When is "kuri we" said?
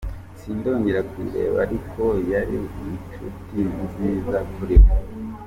4.53-4.89